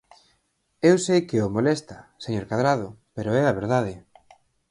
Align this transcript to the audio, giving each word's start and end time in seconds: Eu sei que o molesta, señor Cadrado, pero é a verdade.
Eu 0.89 0.95
sei 1.05 1.19
que 1.29 1.43
o 1.45 1.53
molesta, 1.55 1.97
señor 2.25 2.45
Cadrado, 2.51 2.87
pero 3.15 3.29
é 3.41 3.43
a 3.47 3.57
verdade. 3.61 3.93